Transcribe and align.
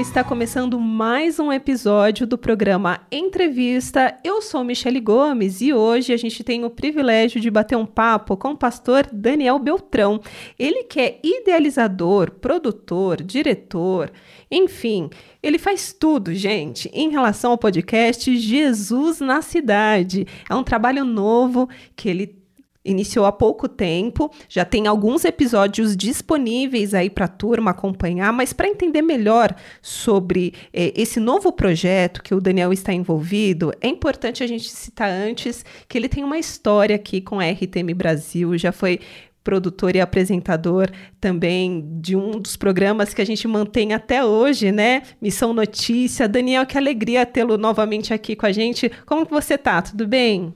Está 0.00 0.24
começando 0.24 0.80
mais 0.80 1.38
um 1.38 1.52
episódio 1.52 2.26
do 2.26 2.38
programa 2.38 3.02
Entrevista. 3.12 4.18
Eu 4.24 4.40
sou 4.40 4.64
Michele 4.64 4.98
Gomes 4.98 5.60
e 5.60 5.74
hoje 5.74 6.10
a 6.10 6.16
gente 6.16 6.42
tem 6.42 6.64
o 6.64 6.70
privilégio 6.70 7.38
de 7.38 7.50
bater 7.50 7.76
um 7.76 7.84
papo 7.84 8.34
com 8.34 8.52
o 8.52 8.56
pastor 8.56 9.06
Daniel 9.12 9.58
Beltrão. 9.58 10.18
Ele 10.58 10.84
que 10.84 10.98
é 10.98 11.20
idealizador, 11.22 12.30
produtor, 12.30 13.22
diretor, 13.22 14.10
enfim, 14.50 15.10
ele 15.42 15.58
faz 15.58 15.92
tudo, 15.92 16.34
gente, 16.34 16.90
em 16.94 17.10
relação 17.10 17.50
ao 17.50 17.58
podcast 17.58 18.34
Jesus 18.38 19.20
na 19.20 19.42
Cidade. 19.42 20.26
É 20.48 20.54
um 20.54 20.64
trabalho 20.64 21.04
novo 21.04 21.68
que 21.94 22.08
ele 22.08 22.39
Iniciou 22.82 23.26
há 23.26 23.32
pouco 23.32 23.68
tempo, 23.68 24.30
já 24.48 24.64
tem 24.64 24.86
alguns 24.86 25.24
episódios 25.26 25.94
disponíveis 25.94 26.94
aí 26.94 27.10
para 27.10 27.26
a 27.26 27.28
turma 27.28 27.72
acompanhar, 27.72 28.32
mas 28.32 28.54
para 28.54 28.68
entender 28.68 29.02
melhor 29.02 29.54
sobre 29.82 30.54
eh, 30.72 30.92
esse 30.96 31.20
novo 31.20 31.52
projeto 31.52 32.22
que 32.22 32.34
o 32.34 32.40
Daniel 32.40 32.72
está 32.72 32.90
envolvido, 32.92 33.70
é 33.82 33.88
importante 33.88 34.42
a 34.42 34.46
gente 34.46 34.70
citar 34.70 35.10
antes 35.10 35.62
que 35.86 35.98
ele 35.98 36.08
tem 36.08 36.24
uma 36.24 36.38
história 36.38 36.96
aqui 36.96 37.20
com 37.20 37.38
a 37.38 37.50
RTM 37.50 37.92
Brasil, 37.94 38.56
já 38.56 38.72
foi 38.72 39.00
produtor 39.44 39.96
e 39.96 40.00
apresentador 40.00 40.90
também 41.20 41.84
de 42.00 42.16
um 42.16 42.32
dos 42.32 42.56
programas 42.56 43.12
que 43.12 43.22
a 43.22 43.26
gente 43.26 43.46
mantém 43.48 43.92
até 43.92 44.24
hoje, 44.24 44.70
né? 44.70 45.02
Missão 45.20 45.52
Notícia. 45.52 46.28
Daniel, 46.28 46.66
que 46.66 46.78
alegria 46.78 47.26
tê-lo 47.26 47.56
novamente 47.56 48.12
aqui 48.12 48.36
com 48.36 48.46
a 48.46 48.52
gente. 48.52 48.90
Como 49.06 49.26
que 49.26 49.32
você 49.32 49.56
tá? 49.56 49.82
Tudo 49.82 50.06
bem? 50.06 50.54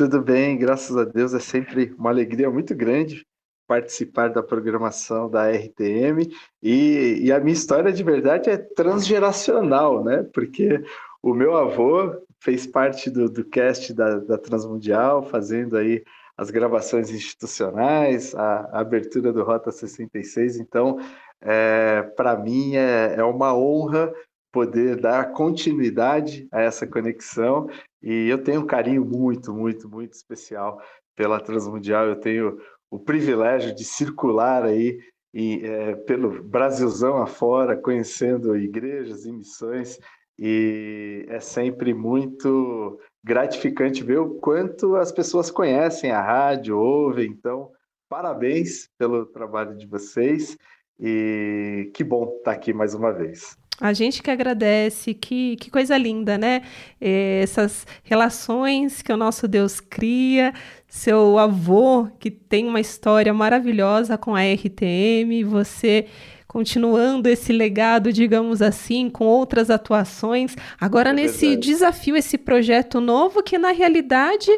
Tudo 0.00 0.22
bem, 0.22 0.56
graças 0.56 0.96
a 0.96 1.04
Deus. 1.04 1.34
É 1.34 1.38
sempre 1.38 1.94
uma 1.98 2.08
alegria 2.08 2.48
muito 2.50 2.74
grande 2.74 3.26
participar 3.68 4.28
da 4.28 4.42
programação 4.42 5.28
da 5.28 5.50
RTM. 5.50 6.26
E, 6.62 7.18
e 7.20 7.30
a 7.30 7.38
minha 7.38 7.52
história 7.52 7.92
de 7.92 8.02
verdade 8.02 8.48
é 8.48 8.56
transgeracional, 8.56 10.02
né? 10.02 10.26
Porque 10.32 10.82
o 11.22 11.34
meu 11.34 11.54
avô 11.54 12.16
fez 12.38 12.66
parte 12.66 13.10
do, 13.10 13.28
do 13.28 13.44
cast 13.44 13.92
da, 13.92 14.20
da 14.20 14.38
Transmundial, 14.38 15.22
fazendo 15.22 15.76
aí 15.76 16.02
as 16.34 16.50
gravações 16.50 17.10
institucionais, 17.10 18.34
a, 18.34 18.70
a 18.72 18.80
abertura 18.80 19.34
do 19.34 19.44
Rota 19.44 19.70
66. 19.70 20.56
Então, 20.56 20.98
é, 21.42 22.00
para 22.16 22.38
mim 22.38 22.74
é, 22.74 23.16
é 23.18 23.22
uma 23.22 23.54
honra 23.54 24.10
poder 24.52 24.96
dar 25.00 25.32
continuidade 25.32 26.48
a 26.52 26.60
essa 26.60 26.86
conexão 26.86 27.68
e 28.02 28.28
eu 28.28 28.42
tenho 28.42 28.62
um 28.62 28.66
carinho 28.66 29.04
muito, 29.04 29.52
muito, 29.52 29.88
muito 29.88 30.12
especial 30.14 30.80
pela 31.14 31.40
Transmundial. 31.40 32.06
Eu 32.06 32.16
tenho 32.16 32.58
o 32.90 32.98
privilégio 32.98 33.74
de 33.74 33.84
circular 33.84 34.64
aí 34.64 34.98
e, 35.32 35.60
é, 35.64 35.94
pelo 35.94 36.42
Brasilzão 36.42 37.18
afora, 37.18 37.76
conhecendo 37.76 38.56
igrejas 38.56 39.24
e 39.24 39.32
missões, 39.32 39.98
e 40.38 41.24
é 41.28 41.38
sempre 41.38 41.92
muito 41.92 42.98
gratificante 43.22 44.02
ver 44.02 44.18
o 44.18 44.36
quanto 44.36 44.96
as 44.96 45.12
pessoas 45.12 45.50
conhecem 45.50 46.10
a 46.10 46.22
rádio, 46.22 46.78
ouvem. 46.78 47.30
Então, 47.30 47.70
parabéns 48.08 48.88
pelo 48.98 49.26
trabalho 49.26 49.76
de 49.76 49.86
vocês 49.86 50.56
e 50.98 51.90
que 51.94 52.02
bom 52.02 52.36
estar 52.38 52.52
aqui 52.52 52.72
mais 52.72 52.94
uma 52.94 53.12
vez. 53.12 53.56
A 53.80 53.92
gente 53.94 54.22
que 54.22 54.30
agradece, 54.30 55.14
que, 55.14 55.56
que 55.56 55.70
coisa 55.70 55.96
linda, 55.96 56.36
né? 56.36 56.62
É, 57.00 57.40
essas 57.42 57.86
relações 58.02 59.00
que 59.00 59.12
o 59.12 59.16
nosso 59.16 59.48
Deus 59.48 59.80
cria, 59.80 60.52
seu 60.86 61.38
avô, 61.38 62.08
que 62.18 62.30
tem 62.30 62.66
uma 62.66 62.80
história 62.80 63.32
maravilhosa 63.32 64.18
com 64.18 64.34
a 64.34 64.40
RTM, 64.42 65.42
você 65.44 66.06
continuando 66.46 67.28
esse 67.28 67.52
legado, 67.52 68.12
digamos 68.12 68.60
assim, 68.60 69.08
com 69.08 69.24
outras 69.24 69.70
atuações. 69.70 70.56
Agora, 70.80 71.10
é 71.10 71.12
nesse 71.12 71.54
desafio, 71.56 72.16
esse 72.16 72.36
projeto 72.36 73.00
novo, 73.00 73.40
que 73.40 73.56
na 73.56 73.70
realidade 73.70 74.50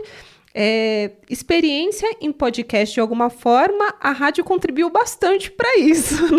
é, 0.54 1.12
experiência 1.30 2.08
em 2.20 2.30
podcast 2.30 2.94
de 2.94 3.00
alguma 3.00 3.30
forma, 3.30 3.94
a 4.00 4.10
rádio 4.10 4.44
contribuiu 4.44 4.90
bastante 4.90 5.50
para 5.50 5.78
isso. 5.78 6.14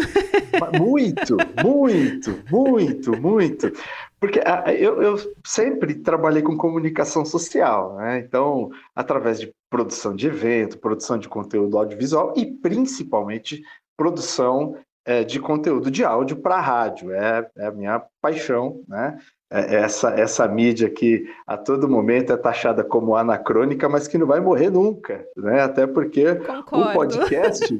Né? 0.53 0.79
Muito, 0.79 1.35
muito, 1.63 2.43
muito, 2.49 3.19
muito. 3.19 3.71
Porque 4.19 4.39
a, 4.39 4.71
eu, 4.73 5.01
eu, 5.01 5.15
sempre 5.45 5.95
trabalhei 5.95 6.41
com 6.41 6.55
comunicação 6.55 7.25
social, 7.25 7.95
né? 7.95 8.19
então, 8.19 8.69
através 8.95 9.39
de 9.39 9.51
produção 9.69 10.15
de 10.15 10.27
evento, 10.27 10.77
produção 10.77 11.17
de 11.17 11.27
conteúdo 11.27 11.77
audiovisual 11.77 12.33
e 12.37 12.45
principalmente 12.45 13.63
produção 13.97 14.77
é, 15.05 15.23
de 15.23 15.39
conteúdo 15.39 15.91
de 15.91 16.03
áudio 16.03 16.37
para 16.37 16.61
rádio. 16.61 17.11
É, 17.11 17.49
é 17.57 17.65
a 17.65 17.71
minha 17.71 18.01
paixão, 18.21 18.81
né? 18.87 19.17
É, 19.53 19.75
essa, 19.75 20.09
essa 20.19 20.47
mídia 20.47 20.89
que 20.89 21.29
a 21.45 21.55
todo 21.55 21.87
momento 21.87 22.33
é 22.33 22.37
taxada 22.37 22.83
como 22.83 23.15
anacrônica, 23.15 23.87
mas 23.87 24.07
que 24.07 24.17
não 24.17 24.25
vai 24.25 24.39
morrer 24.39 24.71
nunca, 24.71 25.23
né? 25.37 25.61
Até 25.61 25.85
porque 25.85 26.33
Concordo. 26.33 26.89
o 26.89 26.93
podcast, 26.93 27.77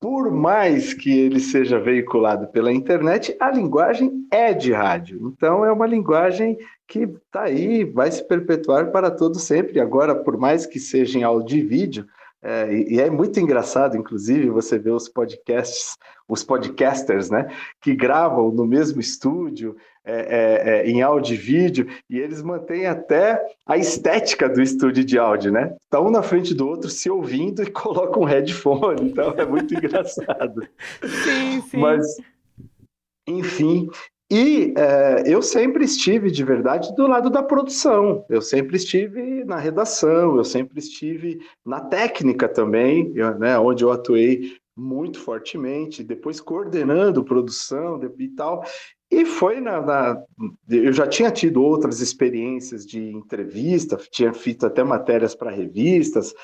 por 0.00 0.28
mais 0.32 0.92
que 0.92 1.16
ele 1.16 1.38
seja 1.38 1.78
veiculado 1.78 2.48
pela 2.48 2.72
internet, 2.72 3.36
a 3.38 3.48
linguagem 3.48 4.26
é 4.28 4.52
de 4.52 4.72
rádio. 4.72 5.32
Então 5.32 5.64
é 5.64 5.70
uma 5.70 5.86
linguagem 5.86 6.58
que 6.88 7.04
está 7.04 7.42
aí, 7.42 7.84
vai 7.84 8.10
se 8.10 8.26
perpetuar 8.26 8.90
para 8.90 9.08
todo 9.08 9.38
sempre. 9.38 9.78
Agora, 9.78 10.16
por 10.16 10.36
mais 10.36 10.66
que 10.66 10.80
seja 10.80 11.16
em 11.16 11.22
áudio 11.22 11.58
e 11.58 11.62
vídeo, 11.62 12.06
é, 12.42 12.74
e, 12.74 13.00
é 13.00 13.08
muito 13.08 13.38
engraçado, 13.38 13.96
inclusive, 13.96 14.50
você 14.50 14.76
ver 14.76 14.90
os 14.90 15.08
podcasts, 15.08 15.96
os 16.28 16.42
podcasters, 16.42 17.30
né, 17.30 17.46
que 17.80 17.94
gravam 17.94 18.50
no 18.50 18.66
mesmo 18.66 19.00
estúdio, 19.00 19.76
é, 20.04 20.14
é, 20.14 20.68
é, 20.70 20.90
em 20.90 21.00
áudio 21.00 21.34
e 21.34 21.36
vídeo, 21.36 21.86
e 22.10 22.18
eles 22.18 22.42
mantêm 22.42 22.86
até 22.86 23.40
a 23.66 23.76
estética 23.76 24.48
do 24.48 24.60
estúdio 24.60 25.04
de 25.04 25.18
áudio, 25.18 25.52
né? 25.52 25.74
Tá 25.88 26.00
um 26.00 26.10
na 26.10 26.22
frente 26.22 26.54
do 26.54 26.66
outro 26.66 26.90
se 26.90 27.08
ouvindo 27.08 27.62
e 27.62 27.70
colocam 27.70 28.22
um 28.22 28.26
headphone, 28.26 29.10
então 29.10 29.32
é 29.36 29.46
muito 29.46 29.74
engraçado. 29.74 30.66
Sim, 31.02 31.62
sim. 31.70 31.78
Mas, 31.78 32.16
enfim, 33.28 33.88
e 34.32 34.72
é, 34.78 35.24
eu 35.26 35.42
sempre 35.42 35.84
estive, 35.84 36.30
de 36.30 36.42
verdade, 36.42 36.94
do 36.96 37.06
lado 37.06 37.28
da 37.28 37.42
produção. 37.42 38.24
Eu 38.30 38.40
sempre 38.40 38.76
estive 38.76 39.44
na 39.44 39.58
redação, 39.58 40.38
eu 40.38 40.44
sempre 40.44 40.78
estive 40.78 41.40
na 41.62 41.82
técnica 41.82 42.48
também, 42.48 43.12
eu, 43.14 43.38
né, 43.38 43.58
onde 43.58 43.84
eu 43.84 43.92
atuei 43.92 44.56
muito 44.74 45.20
fortemente, 45.20 46.02
depois 46.02 46.40
coordenando 46.40 47.22
produção 47.22 48.00
e 48.18 48.28
tal. 48.28 48.64
E 49.12 49.26
foi 49.26 49.60
na, 49.60 49.78
na, 49.82 50.24
Eu 50.70 50.90
já 50.90 51.06
tinha 51.06 51.30
tido 51.30 51.62
outras 51.62 52.00
experiências 52.00 52.86
de 52.86 52.98
entrevista, 52.98 53.98
tinha 54.10 54.32
feito 54.32 54.64
até 54.64 54.82
matérias 54.82 55.34
para 55.34 55.50
revistas, 55.50 56.34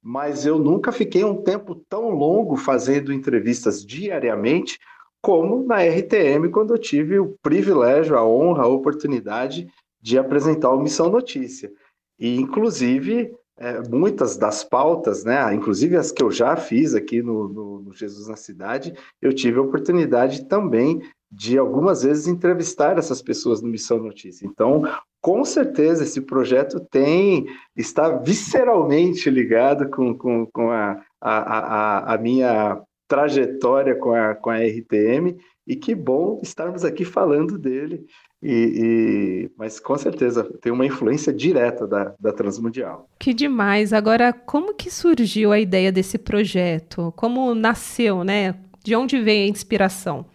mas 0.00 0.46
eu 0.46 0.56
nunca 0.56 0.92
fiquei 0.92 1.24
um 1.24 1.42
tempo 1.42 1.74
tão 1.88 2.10
longo 2.10 2.56
fazendo 2.56 3.12
entrevistas 3.12 3.84
diariamente 3.84 4.78
como 5.20 5.64
na 5.64 5.82
RTM, 5.82 6.48
quando 6.50 6.74
eu 6.74 6.78
tive 6.78 7.18
o 7.18 7.36
privilégio, 7.42 8.16
a 8.16 8.24
honra, 8.24 8.64
a 8.64 8.68
oportunidade 8.68 9.68
de 10.00 10.16
apresentar 10.16 10.70
o 10.70 10.80
Missão 10.80 11.08
Notícia. 11.10 11.72
E, 12.18 12.36
inclusive, 12.36 13.32
é, 13.62 13.80
muitas 13.88 14.36
das 14.36 14.64
pautas, 14.64 15.24
né, 15.24 15.54
inclusive 15.54 15.96
as 15.96 16.10
que 16.10 16.20
eu 16.20 16.32
já 16.32 16.56
fiz 16.56 16.96
aqui 16.96 17.22
no, 17.22 17.46
no, 17.46 17.82
no 17.82 17.94
Jesus 17.94 18.26
na 18.26 18.34
Cidade, 18.34 18.92
eu 19.20 19.32
tive 19.32 19.60
a 19.60 19.62
oportunidade 19.62 20.46
também 20.46 21.00
de 21.30 21.56
algumas 21.56 22.02
vezes 22.02 22.26
entrevistar 22.26 22.98
essas 22.98 23.22
pessoas 23.22 23.62
no 23.62 23.68
Missão 23.68 23.98
Notícia. 23.98 24.44
Então, 24.44 24.82
com 25.20 25.44
certeza 25.44 26.02
esse 26.02 26.20
projeto 26.20 26.80
tem 26.90 27.46
está 27.76 28.16
visceralmente 28.16 29.30
ligado 29.30 29.88
com, 29.88 30.12
com, 30.18 30.44
com 30.46 30.70
a, 30.70 31.00
a, 31.20 31.36
a, 31.38 32.14
a 32.14 32.18
minha 32.18 32.82
trajetória 33.08 33.94
com 33.94 34.12
a, 34.12 34.34
com 34.34 34.50
a 34.50 34.58
RTM 34.58 35.36
e 35.66 35.76
que 35.76 35.94
bom 35.94 36.40
estarmos 36.42 36.84
aqui 36.84 37.04
falando 37.04 37.56
dele. 37.56 38.04
E, 38.42 38.50
e, 38.50 39.50
mas 39.56 39.78
com 39.78 39.96
certeza 39.96 40.42
tem 40.60 40.72
uma 40.72 40.84
influência 40.84 41.32
direta 41.32 41.86
da, 41.86 42.12
da 42.18 42.32
Transmundial. 42.32 43.08
Que 43.18 43.32
demais! 43.32 43.92
Agora, 43.92 44.32
como 44.32 44.74
que 44.74 44.90
surgiu 44.90 45.52
a 45.52 45.60
ideia 45.60 45.92
desse 45.92 46.18
projeto? 46.18 47.12
Como 47.16 47.54
nasceu, 47.54 48.24
né? 48.24 48.56
De 48.82 48.96
onde 48.96 49.20
veio 49.20 49.46
a 49.46 49.50
inspiração? 49.50 50.26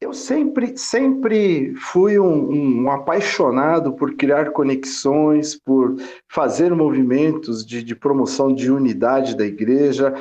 Eu 0.00 0.14
sempre, 0.14 0.78
sempre 0.78 1.74
fui 1.76 2.18
um, 2.18 2.84
um, 2.84 2.90
apaixonado 2.90 3.92
por 3.92 4.14
criar 4.14 4.50
conexões, 4.52 5.54
por 5.54 5.96
fazer 6.26 6.74
movimentos 6.74 7.66
de, 7.66 7.82
de 7.82 7.94
promoção 7.94 8.54
de 8.54 8.70
unidade 8.70 9.36
da 9.36 9.44
igreja, 9.44 10.14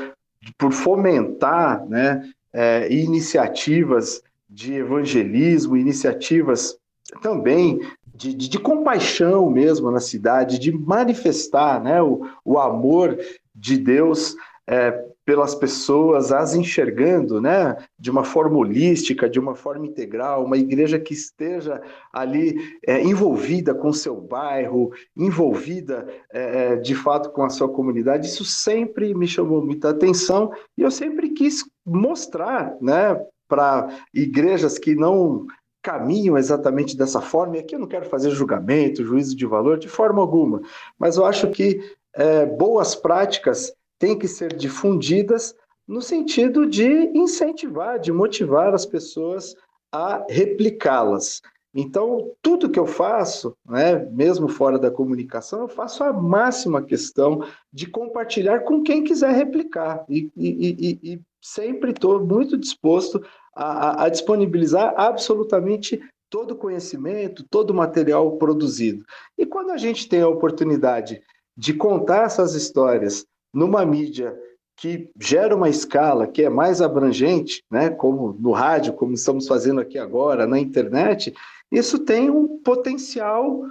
por 0.58 0.74
fomentar 0.74 1.88
né, 1.88 2.30
é, 2.52 2.92
iniciativas 2.94 4.22
de 4.50 4.74
evangelismo, 4.74 5.78
iniciativas 5.78 6.78
também 7.22 7.80
de, 8.14 8.34
de, 8.34 8.50
de, 8.50 8.60
compaixão 8.60 9.50
mesmo 9.50 9.90
na 9.92 10.00
cidade, 10.00 10.60
de 10.60 10.72
manifestar 10.72 11.82
né, 11.82 12.02
o, 12.02 12.22
o 12.44 12.60
amor 12.60 13.18
de 13.56 13.78
Deus 13.78 14.36
é, 14.68 15.06
pelas 15.30 15.54
pessoas, 15.54 16.32
as 16.32 16.56
enxergando 16.56 17.40
né, 17.40 17.78
de 18.00 18.10
uma 18.10 18.24
forma 18.24 18.58
holística, 18.58 19.30
de 19.30 19.40
uma 19.40 19.54
forma 19.54 19.86
integral, 19.86 20.44
uma 20.44 20.58
igreja 20.58 21.00
que 21.00 21.14
esteja 21.14 21.80
ali 22.12 22.58
é, 22.86 23.00
envolvida 23.04 23.74
com 23.76 23.90
o 23.90 23.94
seu 23.94 24.20
bairro, 24.20 24.92
envolvida 25.16 26.08
é, 26.34 26.74
é 26.74 26.76
de 26.78 26.96
fato 26.96 27.30
com 27.30 27.44
a 27.44 27.50
sua 27.50 27.70
comunidade. 27.70 28.28
Isso 28.28 28.44
sempre 28.44 29.14
me 29.14 29.28
chamou 29.28 29.64
muita 29.64 29.92
atenção 29.92 30.52
e 30.76 30.82
eu 30.82 30.90
sempre 30.90 31.30
quis 31.30 31.64
mostrar 31.86 32.76
né, 32.82 33.16
para 33.48 33.88
igrejas 34.14 34.80
que 34.80 34.96
não 34.96 35.46
caminham 35.82 36.38
exatamente 36.38 36.98
dessa 36.98 37.22
forma, 37.22 37.58
e 37.58 37.60
aqui 37.60 37.76
eu 37.76 37.80
não 37.80 37.88
quero 37.88 38.06
fazer 38.06 38.32
julgamento, 38.32 39.04
juízo 39.04 39.36
de 39.36 39.46
valor, 39.46 39.78
de 39.78 39.88
forma 39.88 40.22
alguma, 40.22 40.62
mas 40.98 41.18
eu 41.18 41.26
acho 41.26 41.50
que 41.50 41.80
é, 42.14 42.46
boas 42.46 42.96
práticas 42.96 43.74
têm 43.98 44.18
que 44.18 44.28
ser 44.28 44.54
difundidas 44.56 45.56
no 45.88 46.02
sentido 46.02 46.66
de 46.68 46.88
incentivar, 47.18 48.00
de 48.00 48.12
motivar 48.12 48.74
as 48.74 48.86
pessoas 48.86 49.56
a 49.92 50.26
replicá-las. 50.30 51.42
Então, 51.74 52.32
tudo 52.42 52.70
que 52.70 52.80
eu 52.80 52.86
faço, 52.86 53.56
né, 53.68 54.06
mesmo 54.12 54.48
fora 54.48 54.80
da 54.80 54.90
comunicação, 54.90 55.62
eu 55.62 55.68
faço 55.68 56.04
a 56.04 56.12
máxima 56.12 56.82
questão 56.82 57.44
de 57.72 57.88
compartilhar 57.88 58.62
com 58.62 58.82
quem 58.82 59.04
quiser 59.04 59.32
replicar. 59.32 60.04
E, 60.10 60.32
e, 60.36 61.00
e, 61.04 61.14
e 61.14 61.22
sempre 61.42 61.92
estou 61.92 62.26
muito 62.26 62.58
disposto 62.58 63.24
a, 63.60 64.06
a 64.06 64.10
disponibilizar 64.10 64.94
absolutamente 64.96 66.02
todo 66.30 66.52
o 66.52 66.56
conhecimento, 66.56 67.44
todo 67.50 67.72
o 67.72 67.76
material 67.76 68.38
produzido. 68.38 69.04
E 69.38 69.46
quando 69.46 69.72
a 69.72 69.78
gente 69.78 70.08
tem 70.08 70.22
a 70.22 70.28
oportunidade 70.28 71.22
de 71.58 71.74
contar 71.74 72.26
essas 72.26 72.56
histórias 72.56 73.26
numa 73.54 73.86
mídia 73.86 74.38
que 74.78 75.10
gera 75.20 75.56
uma 75.56 75.68
escala 75.68 76.26
que 76.26 76.44
é 76.44 76.50
mais 76.50 76.82
abrangente, 76.82 77.62
né, 77.70 77.90
como 77.90 78.32
no 78.40 78.52
rádio, 78.52 78.94
como 78.94 79.14
estamos 79.14 79.46
fazendo 79.46 79.82
aqui 79.82 79.98
agora, 79.98 80.48
na 80.48 80.58
internet, 80.58 81.34
isso 81.70 82.00
tem 82.00 82.30
um 82.30 82.60
potencial 82.60 83.66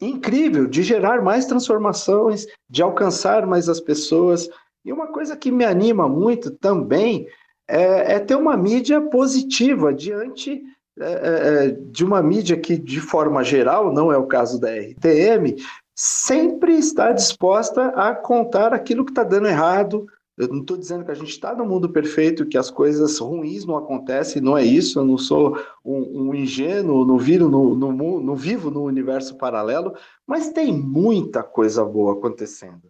incrível 0.00 0.66
de 0.66 0.82
gerar 0.82 1.22
mais 1.22 1.46
transformações, 1.46 2.46
de 2.68 2.82
alcançar 2.82 3.46
mais 3.46 3.68
as 3.68 3.78
pessoas. 3.78 4.48
E 4.84 4.92
uma 4.92 5.06
coisa 5.06 5.36
que 5.36 5.52
me 5.52 5.64
anima 5.64 6.08
muito 6.08 6.50
também 6.50 7.28
é, 7.68 8.14
é 8.14 8.18
ter 8.20 8.34
uma 8.34 8.56
mídia 8.56 9.00
positiva 9.00 9.92
diante 9.92 10.62
é, 10.98 11.04
é, 11.04 11.64
é, 11.66 11.70
de 11.70 12.04
uma 12.04 12.22
mídia 12.22 12.56
que, 12.56 12.76
de 12.78 13.00
forma 13.00 13.42
geral, 13.42 13.92
não 13.92 14.12
é 14.12 14.16
o 14.16 14.26
caso 14.26 14.60
da 14.60 14.70
RTM, 14.70 15.56
sempre 15.94 16.74
está 16.74 17.10
disposta 17.10 17.88
a 17.88 18.14
contar 18.14 18.72
aquilo 18.72 19.04
que 19.04 19.10
está 19.10 19.24
dando 19.24 19.48
errado. 19.48 20.06
Eu 20.36 20.48
não 20.48 20.60
estou 20.60 20.76
dizendo 20.76 21.04
que 21.04 21.10
a 21.10 21.14
gente 21.14 21.30
está 21.30 21.54
no 21.54 21.66
mundo 21.66 21.88
perfeito, 21.90 22.46
que 22.46 22.58
as 22.58 22.70
coisas 22.70 23.18
ruins 23.18 23.64
não 23.64 23.76
acontecem, 23.76 24.40
não 24.40 24.56
é 24.56 24.64
isso. 24.64 25.00
Eu 25.00 25.04
não 25.04 25.18
sou 25.18 25.58
um, 25.84 26.28
um 26.28 26.34
ingênuo, 26.34 27.04
não, 27.04 27.18
viro 27.18 27.48
no, 27.48 27.74
no, 27.74 28.36
vivo 28.36 28.70
no 28.70 28.84
universo 28.84 29.36
paralelo, 29.36 29.94
mas 30.24 30.50
tem 30.50 30.72
muita 30.72 31.42
coisa 31.42 31.84
boa 31.84 32.14
acontecendo. 32.14 32.82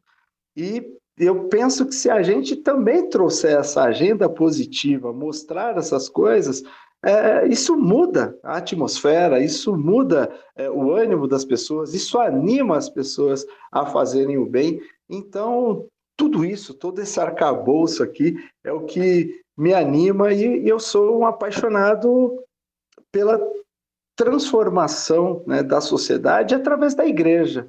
E 0.56 0.82
eu 1.16 1.48
penso 1.48 1.86
que 1.86 1.94
se 1.94 2.10
a 2.10 2.22
gente 2.22 2.56
também 2.56 3.08
trouxer 3.08 3.58
essa 3.58 3.84
agenda 3.84 4.28
positiva, 4.28 5.12
mostrar 5.12 5.76
essas 5.76 6.08
coisas, 6.08 6.62
é, 7.04 7.46
isso 7.46 7.76
muda 7.76 8.36
a 8.42 8.56
atmosfera, 8.56 9.38
isso 9.38 9.76
muda 9.76 10.32
é, 10.56 10.70
o 10.70 10.90
ânimo 10.92 11.28
das 11.28 11.44
pessoas, 11.44 11.94
isso 11.94 12.18
anima 12.18 12.76
as 12.76 12.88
pessoas 12.88 13.44
a 13.70 13.86
fazerem 13.86 14.38
o 14.38 14.46
bem. 14.46 14.80
Então, 15.08 15.86
tudo 16.16 16.44
isso, 16.44 16.74
todo 16.74 17.00
esse 17.00 17.20
arcabouço 17.20 18.02
aqui 18.02 18.34
é 18.64 18.72
o 18.72 18.84
que 18.84 19.42
me 19.56 19.74
anima 19.74 20.32
e, 20.32 20.62
e 20.62 20.68
eu 20.68 20.80
sou 20.80 21.20
um 21.20 21.26
apaixonado 21.26 22.42
pela 23.12 23.38
transformação 24.16 25.44
né, 25.46 25.62
da 25.62 25.80
sociedade 25.80 26.54
através 26.54 26.94
da 26.94 27.06
igreja. 27.06 27.68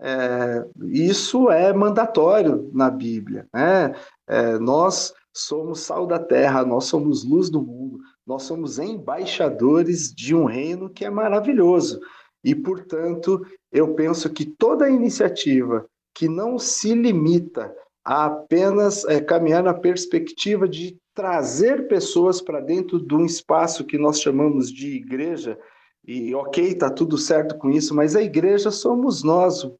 É, 0.00 0.64
isso 0.84 1.50
é 1.50 1.72
mandatório 1.72 2.70
na 2.72 2.90
Bíblia. 2.90 3.46
Né? 3.52 3.94
É, 4.26 4.58
nós 4.58 5.14
somos 5.32 5.80
sal 5.80 6.06
da 6.06 6.18
terra, 6.18 6.64
nós 6.64 6.84
somos 6.84 7.24
luz 7.24 7.50
do 7.50 7.62
mundo, 7.62 7.98
nós 8.26 8.42
somos 8.42 8.78
embaixadores 8.78 10.12
de 10.14 10.34
um 10.34 10.44
reino 10.44 10.90
que 10.90 11.04
é 11.04 11.10
maravilhoso. 11.10 12.00
E, 12.42 12.54
portanto, 12.54 13.44
eu 13.72 13.94
penso 13.94 14.30
que 14.30 14.44
toda 14.44 14.88
iniciativa 14.88 15.86
que 16.14 16.28
não 16.28 16.58
se 16.58 16.94
limita 16.94 17.74
a 18.04 18.26
apenas 18.26 19.04
é, 19.04 19.20
caminhar 19.20 19.62
na 19.62 19.74
perspectiva 19.74 20.68
de 20.68 20.96
trazer 21.12 21.88
pessoas 21.88 22.40
para 22.40 22.60
dentro 22.60 23.00
de 23.00 23.14
um 23.14 23.24
espaço 23.24 23.84
que 23.84 23.98
nós 23.98 24.20
chamamos 24.20 24.70
de 24.70 24.94
igreja, 24.96 25.58
e 26.06 26.34
ok, 26.34 26.68
está 26.68 26.88
tudo 26.88 27.18
certo 27.18 27.58
com 27.58 27.68
isso, 27.68 27.94
mas 27.94 28.14
a 28.14 28.22
igreja 28.22 28.70
somos 28.70 29.24
nós, 29.24 29.64
o 29.64 29.76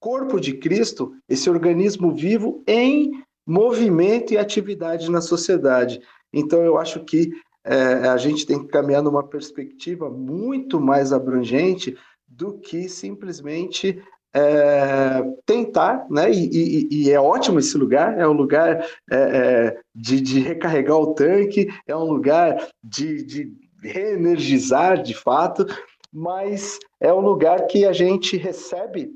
corpo 0.00 0.40
de 0.40 0.54
Cristo, 0.54 1.12
esse 1.28 1.48
organismo 1.48 2.12
vivo 2.14 2.64
em 2.66 3.22
movimento 3.46 4.32
e 4.32 4.38
atividade 4.38 5.10
na 5.10 5.20
sociedade. 5.20 6.00
Então, 6.32 6.64
eu 6.64 6.78
acho 6.78 7.04
que 7.04 7.30
é, 7.64 8.08
a 8.08 8.16
gente 8.16 8.46
tem 8.46 8.58
que 8.58 8.68
caminhar 8.68 9.02
numa 9.02 9.22
perspectiva 9.22 10.08
muito 10.08 10.80
mais 10.80 11.12
abrangente 11.12 11.96
do 12.26 12.58
que 12.58 12.88
simplesmente 12.88 14.02
é, 14.32 15.22
tentar, 15.44 16.06
né? 16.08 16.30
E, 16.32 16.48
e, 16.48 16.88
e, 16.90 17.10
é 17.10 17.20
ótimo 17.20 17.58
esse 17.58 17.76
lugar, 17.76 18.18
é 18.18 18.26
um 18.26 18.32
lugar 18.32 18.86
é, 19.10 19.16
é, 19.16 19.80
de, 19.94 20.20
de, 20.20 20.40
recarregar 20.40 20.96
o 20.96 21.14
tanque, 21.14 21.68
é 21.86 21.96
um 21.96 22.04
lugar 22.04 22.68
de, 22.82 23.24
de 23.24 23.52
reenergizar 23.82 25.02
de 25.02 25.14
fato, 25.14 25.66
mas 26.12 26.78
é 27.00 27.12
um 27.12 27.20
lugar 27.20 27.66
que 27.66 27.84
a 27.84 27.92
gente 27.92 28.36
recebe 28.36 29.10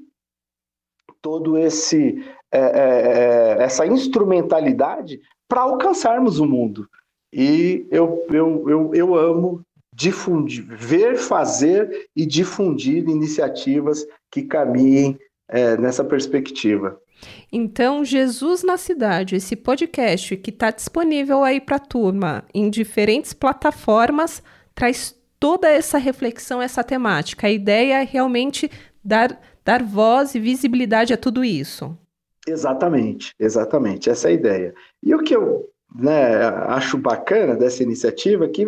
todo 1.25 1.56
esse 1.56 2.23
é, 2.53 2.59
é, 2.59 3.59
é, 3.59 3.62
essa 3.65 3.87
instrumentalidade 3.87 5.23
para 5.49 5.62
alcançarmos 5.62 6.38
o 6.38 6.44
mundo. 6.44 6.87
E 7.32 7.87
eu, 7.91 8.26
eu, 8.31 8.69
eu, 8.69 8.94
eu 8.94 9.15
amo 9.15 9.62
difundir, 9.91 10.67
ver, 10.69 11.17
fazer 11.17 12.09
e 12.15 12.26
difundir 12.26 13.08
iniciativas 13.08 14.06
que 14.31 14.43
caminhem 14.43 15.19
é, 15.49 15.79
nessa 15.79 16.05
perspectiva. 16.05 17.01
Então, 17.51 18.05
Jesus 18.05 18.63
na 18.63 18.77
Cidade, 18.77 19.37
esse 19.37 19.56
podcast 19.56 20.37
que 20.37 20.51
está 20.51 20.70
disponível 20.70 21.43
aí 21.43 21.58
para 21.58 21.77
a 21.77 21.81
turma 21.81 22.44
em 22.53 22.69
diferentes 22.69 23.32
plataformas, 23.32 24.43
traz 24.75 25.19
toda 25.41 25.70
essa 25.70 25.96
reflexão, 25.96 26.60
essa 26.60 26.84
temática. 26.84 27.46
A 27.46 27.51
ideia 27.51 28.03
é 28.03 28.05
realmente 28.05 28.70
dar 29.03 29.41
dar 29.65 29.83
voz 29.83 30.35
e 30.35 30.41
visibilidade 30.41 31.13
a 31.13 31.17
tudo 31.17 31.44
isso. 31.44 31.97
Exatamente, 32.47 33.33
exatamente, 33.39 34.11
essa 34.11 34.29
é 34.29 34.33
a 34.33 34.35
ideia. 34.35 34.75
E 35.03 35.15
o 35.15 35.23
que 35.23 35.35
eu 35.35 35.69
né, 35.94 36.44
acho 36.67 36.99
bacana 36.99 37.55
dessa 37.55 37.83
iniciativa 37.83 38.44
é 38.44 38.49
que 38.49 38.67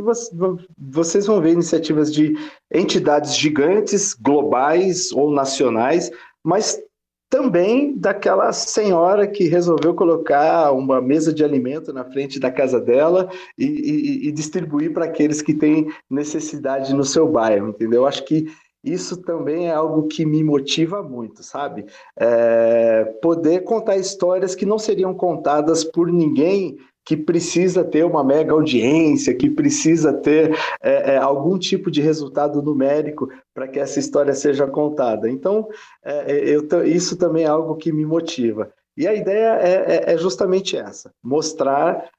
vocês 0.78 1.26
vão 1.26 1.40
ver 1.40 1.52
iniciativas 1.52 2.12
de 2.12 2.34
entidades 2.72 3.36
gigantes, 3.36 4.14
globais 4.14 5.10
ou 5.12 5.30
nacionais, 5.32 6.10
mas 6.42 6.80
também 7.28 7.98
daquela 7.98 8.52
senhora 8.52 9.26
que 9.26 9.48
resolveu 9.48 9.94
colocar 9.94 10.70
uma 10.70 11.00
mesa 11.00 11.32
de 11.32 11.42
alimento 11.42 11.92
na 11.92 12.04
frente 12.04 12.38
da 12.38 12.52
casa 12.52 12.80
dela 12.80 13.28
e, 13.58 13.66
e, 13.66 14.28
e 14.28 14.32
distribuir 14.32 14.92
para 14.92 15.06
aqueles 15.06 15.42
que 15.42 15.52
têm 15.52 15.88
necessidade 16.08 16.94
no 16.94 17.04
seu 17.04 17.28
bairro, 17.28 17.70
entendeu? 17.70 18.06
Acho 18.06 18.24
que 18.24 18.46
isso 18.86 19.16
também 19.16 19.68
é 19.68 19.72
algo 19.72 20.06
que 20.06 20.24
me 20.24 20.44
motiva 20.44 21.02
muito, 21.02 21.42
sabe? 21.42 21.86
É, 22.16 23.04
poder 23.20 23.64
contar 23.64 23.96
histórias 23.96 24.54
que 24.54 24.64
não 24.64 24.78
seriam 24.78 25.12
contadas 25.12 25.82
por 25.82 26.10
ninguém 26.10 26.78
que 27.04 27.16
precisa 27.16 27.84
ter 27.84 28.04
uma 28.04 28.24
mega 28.24 28.52
audiência, 28.52 29.34
que 29.34 29.48
precisa 29.48 30.12
ter 30.12 30.56
é, 30.82 31.14
é, 31.14 31.16
algum 31.16 31.56
tipo 31.56 31.88
de 31.88 32.00
resultado 32.00 32.60
numérico 32.60 33.28
para 33.54 33.68
que 33.68 33.78
essa 33.78 34.00
história 34.00 34.34
seja 34.34 34.66
contada. 34.66 35.30
Então, 35.30 35.68
é, 36.04 36.32
é 36.32 36.48
eu, 36.48 36.84
isso 36.84 37.16
também 37.16 37.44
é 37.44 37.48
algo 37.48 37.76
que 37.76 37.92
me 37.92 38.04
motiva. 38.04 38.72
E 38.96 39.06
a 39.06 39.14
ideia 39.14 39.58
é, 39.60 39.72
é, 39.72 40.14
é 40.14 40.18
justamente 40.18 40.76
essa: 40.76 41.12
mostrar 41.22 42.10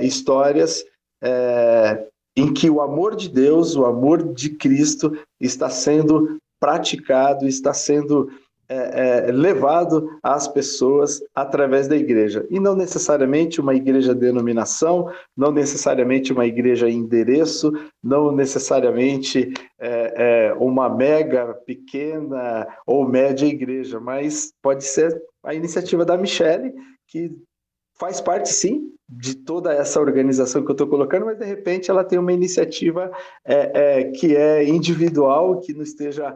histórias 0.00 0.82
em 2.40 2.52
que 2.52 2.70
o 2.70 2.80
amor 2.80 3.14
de 3.14 3.28
Deus, 3.28 3.76
o 3.76 3.84
amor 3.84 4.32
de 4.32 4.50
Cristo 4.50 5.12
está 5.38 5.68
sendo 5.68 6.38
praticado, 6.58 7.46
está 7.46 7.74
sendo 7.74 8.30
é, 8.66 9.26
é, 9.28 9.32
levado 9.32 10.08
às 10.22 10.48
pessoas 10.48 11.20
através 11.34 11.86
da 11.86 11.96
igreja. 11.96 12.46
E 12.48 12.58
não 12.58 12.74
necessariamente 12.74 13.60
uma 13.60 13.74
igreja 13.74 14.14
denominação, 14.14 15.10
não 15.36 15.52
necessariamente 15.52 16.32
uma 16.32 16.46
igreja 16.46 16.88
endereço, 16.88 17.72
não 18.02 18.32
necessariamente 18.32 19.52
é, 19.78 20.14
é, 20.48 20.54
uma 20.54 20.88
mega, 20.88 21.52
pequena 21.66 22.66
ou 22.86 23.06
média 23.06 23.44
igreja, 23.44 24.00
mas 24.00 24.52
pode 24.62 24.84
ser 24.84 25.20
a 25.44 25.52
iniciativa 25.52 26.04
da 26.04 26.16
Michelle, 26.16 26.72
que 27.06 27.32
faz 28.00 28.18
parte 28.18 28.48
sim 28.48 28.90
de 29.06 29.34
toda 29.34 29.74
essa 29.74 30.00
organização 30.00 30.64
que 30.64 30.70
eu 30.70 30.72
estou 30.74 30.86
colocando, 30.86 31.26
mas 31.26 31.38
de 31.38 31.44
repente 31.44 31.90
ela 31.90 32.02
tem 32.02 32.18
uma 32.18 32.32
iniciativa 32.32 33.12
é, 33.44 33.98
é, 33.98 34.04
que 34.04 34.34
é 34.34 34.64
individual, 34.66 35.60
que 35.60 35.74
não 35.74 35.82
esteja 35.82 36.34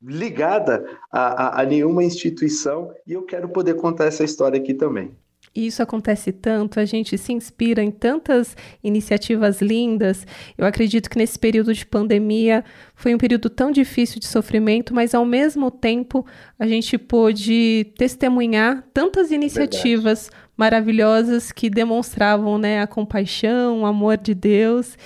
ligada 0.00 0.84
a, 1.10 1.58
a, 1.58 1.62
a 1.62 1.66
nenhuma 1.66 2.04
instituição, 2.04 2.92
e 3.06 3.14
eu 3.14 3.22
quero 3.22 3.48
poder 3.48 3.74
contar 3.74 4.04
essa 4.04 4.22
história 4.22 4.60
aqui 4.60 4.74
também. 4.74 5.10
Isso 5.54 5.82
acontece 5.82 6.32
tanto, 6.32 6.80
a 6.80 6.84
gente 6.84 7.18
se 7.18 7.32
inspira 7.32 7.82
em 7.82 7.90
tantas 7.90 8.56
iniciativas 8.82 9.60
lindas. 9.60 10.26
Eu 10.56 10.64
acredito 10.64 11.10
que 11.10 11.18
nesse 11.18 11.38
período 11.38 11.74
de 11.74 11.84
pandemia 11.84 12.64
foi 12.94 13.14
um 13.14 13.18
período 13.18 13.50
tão 13.50 13.70
difícil 13.70 14.18
de 14.18 14.26
sofrimento, 14.26 14.94
mas 14.94 15.14
ao 15.14 15.26
mesmo 15.26 15.70
tempo 15.70 16.24
a 16.58 16.66
gente 16.66 16.96
pôde 16.96 17.92
testemunhar 17.98 18.82
tantas 18.94 19.30
iniciativas 19.30 20.30
Verdade. 20.30 20.51
Maravilhosas 20.62 21.50
que 21.50 21.68
demonstravam 21.68 22.56
né, 22.56 22.80
a 22.80 22.86
compaixão, 22.86 23.80
o 23.80 23.86
amor 23.86 24.16
de 24.16 24.32
Deus, 24.32 24.96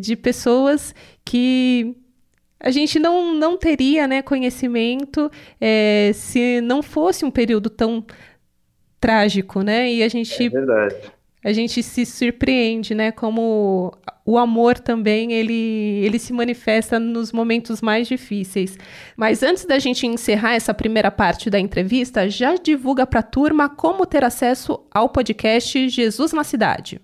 de 0.00 0.16
pessoas 0.16 0.92
que 1.24 1.94
a 2.58 2.72
gente 2.72 2.98
não, 2.98 3.32
não 3.32 3.56
teria 3.56 4.08
né, 4.08 4.20
conhecimento 4.20 5.30
é, 5.60 6.10
se 6.12 6.60
não 6.60 6.82
fosse 6.82 7.24
um 7.24 7.30
período 7.30 7.70
tão 7.70 8.04
trágico, 9.00 9.62
né? 9.62 9.92
E 9.92 10.02
a 10.02 10.08
gente. 10.08 10.34
É. 10.44 11.19
A 11.42 11.52
gente 11.52 11.82
se 11.82 12.04
surpreende, 12.04 12.94
né? 12.94 13.10
Como 13.10 13.92
o 14.26 14.36
amor 14.36 14.78
também 14.78 15.32
ele, 15.32 16.02
ele 16.04 16.18
se 16.18 16.32
manifesta 16.32 16.98
nos 16.98 17.32
momentos 17.32 17.80
mais 17.80 18.06
difíceis. 18.06 18.76
Mas 19.16 19.42
antes 19.42 19.64
da 19.64 19.78
gente 19.78 20.06
encerrar 20.06 20.54
essa 20.54 20.74
primeira 20.74 21.10
parte 21.10 21.48
da 21.48 21.58
entrevista, 21.58 22.28
já 22.28 22.56
divulga 22.56 23.06
para 23.06 23.20
a 23.20 23.24
turma 23.24 23.68
como 23.68 24.04
ter 24.04 24.22
acesso 24.22 24.80
ao 24.90 25.08
podcast 25.08 25.88
Jesus 25.88 26.32
na 26.32 26.44
Cidade. 26.44 27.00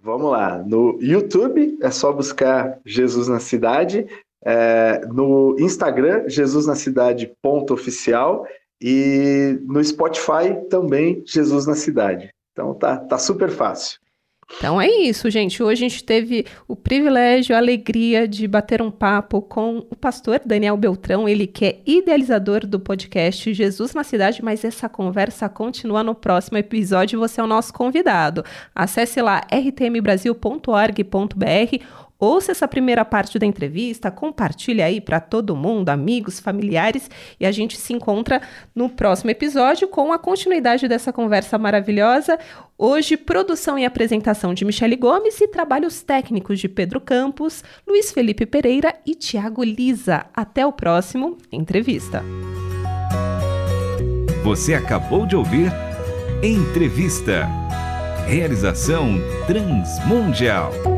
Vamos 0.00 0.30
lá, 0.30 0.62
no 0.64 0.98
YouTube 1.02 1.76
é 1.82 1.90
só 1.90 2.12
buscar 2.12 2.78
Jesus 2.86 3.26
na 3.26 3.40
Cidade 3.40 4.06
é, 4.44 5.04
no 5.06 5.56
Instagram, 5.58 6.28
Jesus 6.28 6.66
na 6.66 6.76
Cidade 6.76 7.32
ponto 7.42 7.74
oficial 7.74 8.46
e 8.80 9.58
no 9.66 9.82
Spotify 9.82 10.54
também 10.70 11.22
Jesus 11.26 11.66
na 11.66 11.74
Cidade. 11.74 12.30
Então 12.58 12.74
tá, 12.74 12.96
tá 12.96 13.16
super 13.16 13.50
fácil. 13.50 14.00
Então 14.56 14.80
é 14.80 14.88
isso, 14.88 15.30
gente. 15.30 15.62
Hoje 15.62 15.84
a 15.84 15.88
gente 15.88 16.02
teve 16.02 16.46
o 16.66 16.74
privilégio, 16.74 17.54
a 17.54 17.58
alegria 17.58 18.26
de 18.26 18.48
bater 18.48 18.82
um 18.82 18.90
papo 18.90 19.42
com 19.42 19.86
o 19.90 19.94
pastor 19.94 20.40
Daniel 20.44 20.76
Beltrão, 20.76 21.28
ele 21.28 21.46
que 21.46 21.66
é 21.66 21.80
idealizador 21.86 22.66
do 22.66 22.80
podcast 22.80 23.52
Jesus 23.52 23.94
na 23.94 24.02
Cidade, 24.02 24.42
mas 24.42 24.64
essa 24.64 24.88
conversa 24.88 25.48
continua 25.48 26.02
no 26.02 26.14
próximo 26.14 26.58
episódio. 26.58 27.20
Você 27.20 27.40
é 27.40 27.44
o 27.44 27.46
nosso 27.46 27.72
convidado. 27.72 28.42
Acesse 28.74 29.22
lá 29.22 29.42
rtmbrasil.org.br 29.52 32.07
Ouça 32.20 32.50
essa 32.50 32.66
primeira 32.66 33.04
parte 33.04 33.38
da 33.38 33.46
entrevista, 33.46 34.10
compartilhe 34.10 34.82
aí 34.82 35.00
para 35.00 35.20
todo 35.20 35.54
mundo, 35.54 35.88
amigos, 35.88 36.40
familiares, 36.40 37.08
e 37.38 37.46
a 37.46 37.52
gente 37.52 37.76
se 37.76 37.92
encontra 37.92 38.42
no 38.74 38.88
próximo 38.88 39.30
episódio 39.30 39.86
com 39.86 40.12
a 40.12 40.18
continuidade 40.18 40.88
dessa 40.88 41.12
conversa 41.12 41.56
maravilhosa. 41.56 42.36
Hoje, 42.76 43.16
produção 43.16 43.78
e 43.78 43.84
apresentação 43.84 44.52
de 44.52 44.64
Michele 44.64 44.96
Gomes 44.96 45.40
e 45.40 45.46
trabalhos 45.46 46.02
técnicos 46.02 46.58
de 46.58 46.68
Pedro 46.68 47.00
Campos, 47.00 47.62
Luiz 47.86 48.10
Felipe 48.10 48.44
Pereira 48.46 48.96
e 49.06 49.14
Tiago 49.14 49.62
Lisa. 49.62 50.26
Até 50.34 50.66
o 50.66 50.72
próximo 50.72 51.38
Entrevista. 51.52 52.24
Você 54.42 54.74
acabou 54.74 55.24
de 55.24 55.36
ouvir 55.36 55.70
Entrevista. 56.42 57.46
Realização 58.26 59.18
Transmundial. 59.46 60.97